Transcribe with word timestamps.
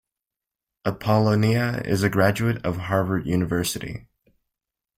Apollonia 0.83 1.83
is 1.85 2.01
a 2.01 2.09
graduate 2.09 2.65
of 2.65 2.75
Harvard 2.77 3.27
University. 3.27 4.07